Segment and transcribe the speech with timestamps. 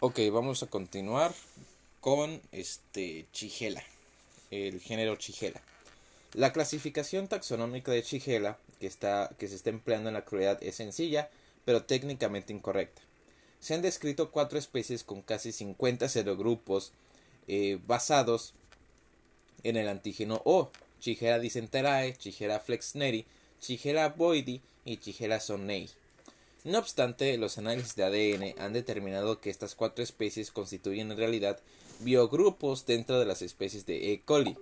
[0.00, 1.34] Ok, vamos a continuar
[2.00, 3.82] con este Chigela,
[4.52, 5.60] el género Chigela.
[6.34, 10.76] La clasificación taxonómica de Chigela que, está, que se está empleando en la actualidad es
[10.76, 11.30] sencilla,
[11.64, 13.02] pero técnicamente incorrecta.
[13.58, 16.92] Se han descrito cuatro especies con casi 50 serogrupos
[17.48, 18.54] eh, basados
[19.64, 20.70] en el antígeno O,
[21.00, 23.26] Chigera dicenterae, Chigera flexneri,
[23.60, 25.90] Chigera boidi y Chigera sonnei.
[26.64, 31.60] No obstante, los análisis de ADN han determinado que estas cuatro especies constituyen en realidad
[32.00, 34.20] biogrupos dentro de las especies de E.
[34.20, 34.56] coli.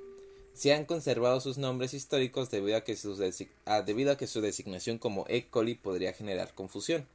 [0.54, 3.16] Se han conservado sus nombres históricos debido a que su,
[3.86, 5.46] debido a que su designación como E.
[5.46, 7.06] coli podría generar confusión.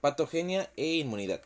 [0.00, 1.40] Patogenia e inmunidad.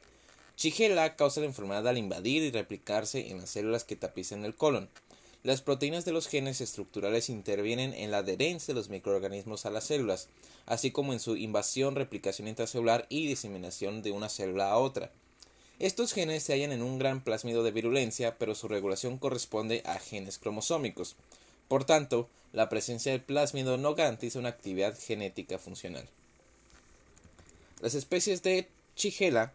[0.57, 4.89] Chigela causa la enfermedad al invadir y replicarse en las células que tapizan el colon.
[5.43, 9.85] Las proteínas de los genes estructurales intervienen en la adherencia de los microorganismos a las
[9.85, 10.29] células,
[10.67, 15.11] así como en su invasión, replicación intracelular y diseminación de una célula a otra.
[15.79, 19.99] Estos genes se hallan en un gran plásmido de virulencia, pero su regulación corresponde a
[19.99, 21.17] genes cromosómicos.
[21.69, 26.07] Por tanto, la presencia del plásmido no garantiza una actividad genética funcional.
[27.81, 29.55] Las especies de Chigela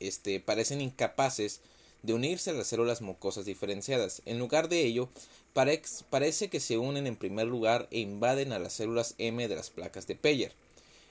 [0.00, 1.60] este, parecen incapaces
[2.04, 4.22] de unirse a las células mucosas diferenciadas.
[4.26, 5.08] En lugar de ello,
[5.54, 9.70] parece que se unen en primer lugar e invaden a las células M de las
[9.70, 10.52] placas de Peyer.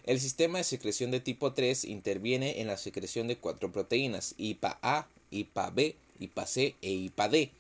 [0.05, 5.07] El sistema de secreción de tipo 3 interviene en la secreción de cuatro proteínas, IPA-A,
[5.31, 7.51] IPA-B, IPA-C e IPA-D,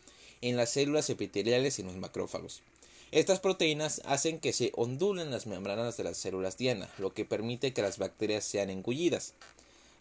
[0.41, 2.61] en las células epiteliales y en los macrófagos.
[3.11, 7.73] Estas proteínas hacen que se ondulen las membranas de las células diana, lo que permite
[7.73, 9.33] que las bacterias sean engullidas.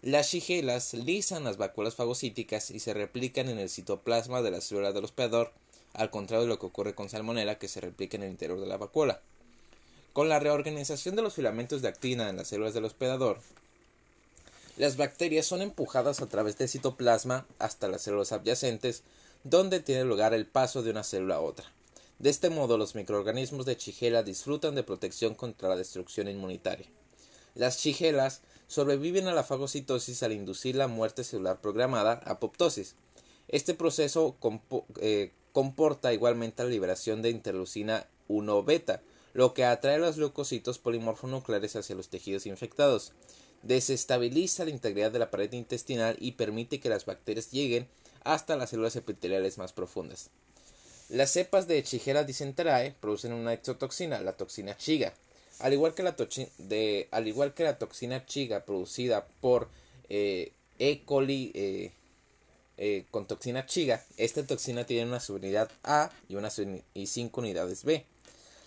[0.03, 4.93] Las shigelas lisan las vacuolas fagocíticas y se replican en el citoplasma de la célula
[4.93, 5.53] del hospedador,
[5.93, 8.67] al contrario de lo que ocurre con salmonela que se replica en el interior de
[8.67, 9.21] la vacuola.
[10.13, 13.39] Con la reorganización de los filamentos de actina en las células del hospedador,
[14.77, 19.05] las bacterias son empujadas a través del citoplasma hasta las células adyacentes,
[19.45, 21.71] donde tiene lugar el paso de una célula a otra.
[22.19, 26.89] De este modo, los microorganismos de Shigella disfrutan de protección contra la destrucción inmunitaria.
[27.55, 28.41] Las Shigelas
[28.73, 32.95] sobreviven a la fagocitosis al inducir la muerte celular programada, apoptosis.
[33.49, 34.35] Este proceso
[34.99, 39.03] eh, comporta igualmente la liberación de interleucina 1 beta,
[39.35, 43.13] lo que atrae a los leucocitos polimorfonucleares hacia los tejidos infectados.
[43.63, 47.89] Desestabiliza la integridad de la pared intestinal y permite que las bacterias lleguen
[48.25, 50.31] hasta las células epiteliales más profundas.
[51.11, 55.13] Las cepas de Chigera dicenterae producen una exotoxina, la toxina Chiga,
[55.63, 56.17] al igual que la,
[56.59, 59.69] de, al igual que la toxina chiga producida por
[60.09, 61.03] eh, E.
[61.05, 61.93] coli eh,
[62.79, 66.51] eh, con toxina chiga, esta toxina tiene una subunidad A y, una
[66.95, 68.05] y cinco unidades B.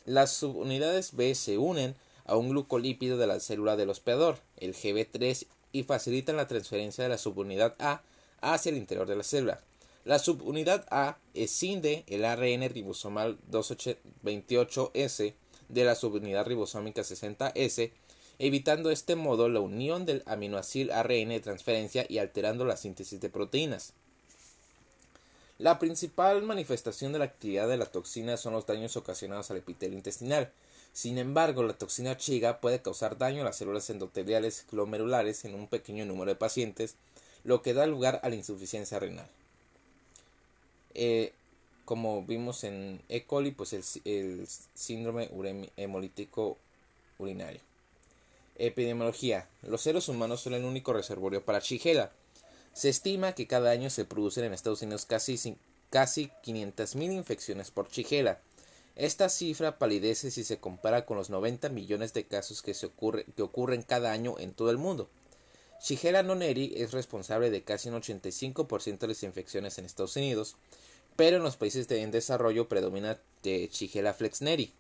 [0.05, 1.95] Las subunidades B se unen
[2.25, 7.09] a un glucolípido de la célula del hospedador, el GB3, y facilitan la transferencia de
[7.09, 8.01] la subunidad A
[8.39, 9.59] hacia el interior de la célula.
[10.05, 15.33] La subunidad A escinde el ARN ribosomal 228S
[15.69, 17.91] de la subunidad ribosómica 60S,
[18.39, 23.19] evitando de este modo la unión del aminoácido ARN de transferencia y alterando la síntesis
[23.21, 23.93] de proteínas.
[25.57, 29.97] La principal manifestación de la actividad de la toxina son los daños ocasionados al epitelio
[29.97, 30.51] intestinal.
[30.91, 35.67] Sin embargo, la toxina Chiga puede causar daño a las células endoteliales glomerulares en un
[35.67, 36.95] pequeño número de pacientes,
[37.45, 39.27] lo que da lugar a la insuficiencia renal.
[40.93, 41.33] Eh,
[41.85, 43.23] como vimos en E.
[43.23, 45.29] coli, pues el, síndrome
[45.77, 46.57] hemolítico
[47.19, 47.61] urinario.
[48.57, 49.47] Epidemiología.
[49.61, 52.11] Los seres humanos son el único reservorio para Shigella.
[52.73, 55.57] Se estima que cada año se producen en Estados Unidos casi,
[55.89, 58.39] casi 500.000 infecciones por Shigella.
[58.95, 63.25] Esta cifra palidece si se compara con los 90 millones de casos que, se ocurre,
[63.35, 65.09] que ocurren cada año en todo el mundo.
[65.81, 70.55] Shigella noneri es responsable de casi un 85% de las infecciones en Estados Unidos
[71.15, 74.73] pero en los países en desarrollo predomina de Chigella flexneri.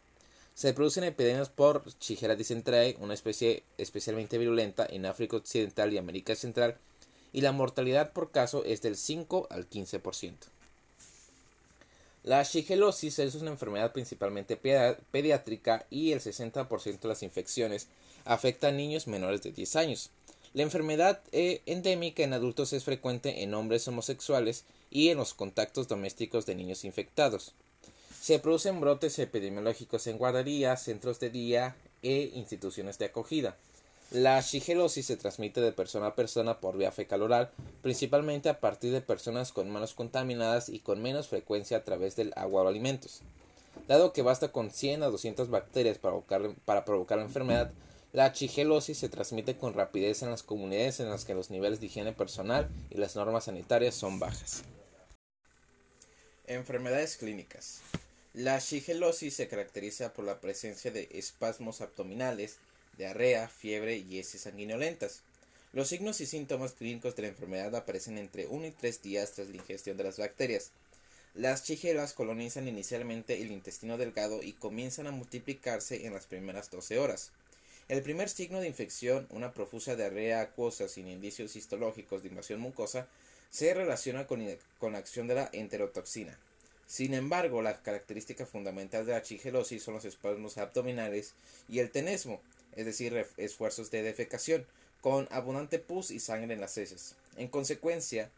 [0.53, 6.35] Se producen epidemias por Chigella dicenterae, una especie especialmente virulenta en África Occidental y América
[6.35, 6.77] Central,
[7.33, 10.33] y la mortalidad por caso es del 5 al 15%.
[12.23, 17.87] La shigelosis es una enfermedad principalmente pediátrica y el 60% de las infecciones
[18.23, 20.09] afecta a niños menores de 10 años.
[20.55, 25.89] La enfermedad eh, endémica en adultos es frecuente en hombres homosexuales y en los contactos
[25.89, 27.53] domésticos de niños infectados.
[28.21, 33.57] Se producen brotes epidemiológicos en guarderías, centros de día e instituciones de acogida.
[34.11, 38.93] La shigelosis se transmite de persona a persona por vía fecal oral, principalmente a partir
[38.93, 43.23] de personas con manos contaminadas y con menos frecuencia a través del agua o alimentos.
[43.89, 47.73] Dado que basta con 100 a 200 bacterias para provocar, para provocar la enfermedad,
[48.15, 51.87] La chigelosis se transmite con rapidez en las comunidades en las que los niveles de
[51.87, 54.63] higiene personal y las normas sanitarias son bajas.
[56.47, 57.81] Enfermedades clínicas.
[58.33, 62.55] La shigelosis se caracteriza por la presencia de espasmos abdominales,
[62.97, 65.23] diarrea, fiebre y heces sanguinolentas.
[65.73, 69.49] Los signos y síntomas clínicos de la enfermedad aparecen entre 1 y 3 días tras
[69.49, 70.71] la ingestión de las bacterias.
[71.33, 76.97] Las chigelas colonizan inicialmente el intestino delgado y comienzan a multiplicarse en las primeras 12
[76.97, 77.33] horas.
[77.87, 83.07] El primer signo de infección, una profusa diarrea acuosa sin indicios histológicos de invasión mucosa,
[83.51, 86.35] se relaciona con, la acción de la enterotoxina.
[86.87, 91.35] Sin embargo, la característica fundamental de la chigelosis son los espasmos abdominales
[91.69, 92.41] y el tenesmo,
[92.75, 94.65] es decir, esfuerzos de defecación,
[95.01, 98.31] con abundante pus y sangre en las heces, en consecuencia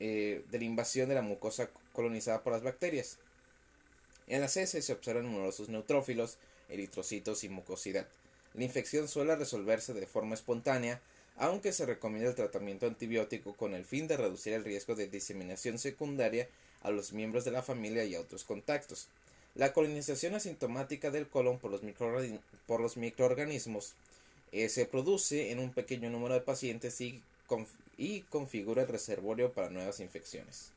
[0.00, 3.18] eh, de la invasión de la mucosa colonizada por las bacterias.
[4.28, 6.38] En las heces se observan numerosos neutrófilos,
[6.70, 8.08] eritrocitos y mucosidad.
[8.54, 11.00] La infección suele resolverse de forma espontánea,
[11.36, 15.78] aunque se recomienda el tratamiento antibiótico con el fin de reducir el riesgo de diseminación
[15.78, 16.48] secundaria
[16.82, 19.08] a los miembros de la familia y a otros contactos.
[19.56, 23.94] La colonización asintomática del colon por los, microorganismos
[24.52, 27.22] eh, se produce en un pequeño número de pacientes y,
[27.96, 30.70] y configura el reservorio para nuevas infecciones.